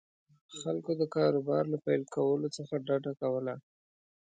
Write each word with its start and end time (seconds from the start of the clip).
خلکو 0.61 0.91
د 1.01 1.03
کاروبار 1.15 1.63
له 1.73 1.77
پیل 1.85 2.03
کولو 2.15 2.47
څخه 2.57 2.75
ډډه 2.87 3.11
کوله. 3.21 3.53